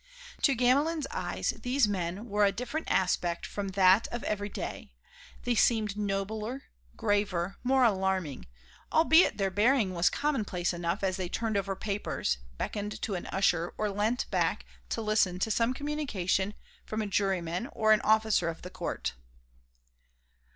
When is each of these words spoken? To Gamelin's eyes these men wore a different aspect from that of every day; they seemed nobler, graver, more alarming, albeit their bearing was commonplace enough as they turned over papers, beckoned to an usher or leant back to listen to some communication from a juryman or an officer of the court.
To 0.41 0.55
Gamelin's 0.55 1.05
eyes 1.11 1.53
these 1.61 1.87
men 1.87 2.27
wore 2.27 2.43
a 2.43 2.51
different 2.51 2.89
aspect 2.89 3.45
from 3.45 3.67
that 3.77 4.07
of 4.07 4.23
every 4.23 4.49
day; 4.49 4.93
they 5.43 5.53
seemed 5.53 5.95
nobler, 5.95 6.63
graver, 6.97 7.57
more 7.63 7.83
alarming, 7.83 8.47
albeit 8.91 9.37
their 9.37 9.51
bearing 9.51 9.93
was 9.93 10.09
commonplace 10.09 10.73
enough 10.73 11.03
as 11.03 11.17
they 11.17 11.29
turned 11.29 11.55
over 11.55 11.75
papers, 11.75 12.39
beckoned 12.57 12.99
to 13.03 13.13
an 13.13 13.27
usher 13.27 13.75
or 13.77 13.91
leant 13.91 14.25
back 14.31 14.65
to 14.89 15.03
listen 15.03 15.37
to 15.37 15.51
some 15.51 15.71
communication 15.71 16.55
from 16.83 17.03
a 17.03 17.05
juryman 17.05 17.67
or 17.71 17.93
an 17.93 18.01
officer 18.01 18.49
of 18.49 18.63
the 18.63 18.71
court. 18.71 19.13